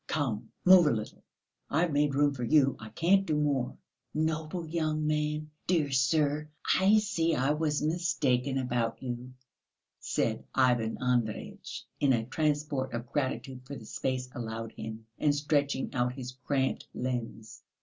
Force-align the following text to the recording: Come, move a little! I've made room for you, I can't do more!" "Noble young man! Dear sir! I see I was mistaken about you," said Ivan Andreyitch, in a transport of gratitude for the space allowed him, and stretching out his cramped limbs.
Come, 0.07 0.49
move 0.65 0.87
a 0.87 0.91
little! 0.91 1.23
I've 1.69 1.91
made 1.91 2.15
room 2.15 2.33
for 2.33 2.43
you, 2.43 2.75
I 2.79 2.89
can't 2.89 3.23
do 3.23 3.35
more!" 3.35 3.77
"Noble 4.15 4.65
young 4.67 5.05
man! 5.05 5.51
Dear 5.67 5.91
sir! 5.91 6.49
I 6.79 6.97
see 6.97 7.35
I 7.35 7.51
was 7.51 7.83
mistaken 7.83 8.57
about 8.57 9.03
you," 9.03 9.31
said 9.99 10.43
Ivan 10.55 10.97
Andreyitch, 10.99 11.85
in 11.99 12.13
a 12.13 12.25
transport 12.25 12.93
of 12.93 13.11
gratitude 13.11 13.61
for 13.67 13.75
the 13.75 13.85
space 13.85 14.27
allowed 14.33 14.71
him, 14.71 15.05
and 15.19 15.35
stretching 15.35 15.93
out 15.93 16.13
his 16.13 16.31
cramped 16.47 16.87
limbs. 16.95 17.61